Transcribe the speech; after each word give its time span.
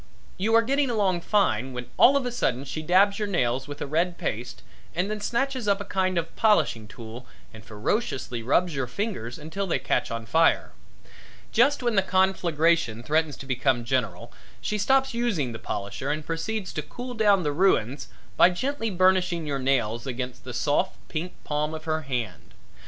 You 0.35 0.55
are 0.55 0.63
getting 0.63 0.89
along 0.89 1.21
fine, 1.21 1.73
when 1.73 1.85
all 1.95 2.17
of 2.17 2.25
a 2.25 2.31
sudden 2.31 2.65
she 2.65 2.81
dabs 2.81 3.19
your 3.19 3.27
nails 3.27 3.67
with 3.67 3.81
a 3.83 3.85
red 3.85 4.17
paste 4.17 4.63
and 4.95 5.11
then 5.11 5.21
snatches 5.21 5.67
up 5.67 5.79
a 5.79 5.85
kind 5.85 6.17
of 6.17 6.25
a 6.25 6.29
polishing 6.31 6.87
tool 6.87 7.27
and 7.53 7.63
ferociously 7.63 8.41
rubs 8.41 8.73
your 8.73 8.87
fingers 8.87 9.37
until 9.37 9.67
they 9.67 9.77
catch 9.77 10.09
on 10.09 10.25
fire. 10.25 10.71
Just 11.51 11.83
when 11.83 11.93
the 11.93 12.01
conflagration 12.01 13.03
threatens 13.03 13.37
to 13.37 13.45
become 13.45 13.85
general 13.85 14.33
she 14.59 14.79
stops 14.79 15.13
using 15.13 15.51
the 15.51 15.59
polisher 15.59 16.09
and 16.09 16.25
proceeds 16.25 16.73
to 16.73 16.81
cool 16.81 17.13
down 17.13 17.43
the 17.43 17.51
ruins 17.51 18.07
by 18.37 18.49
gently 18.49 18.89
burnishing 18.89 19.45
your 19.45 19.59
nails 19.59 20.07
against 20.07 20.45
the 20.45 20.51
soft, 20.55 20.97
pink 21.09 21.33
palm 21.43 21.75
of 21.75 21.83
her 21.83 22.01
hand. 22.01 22.55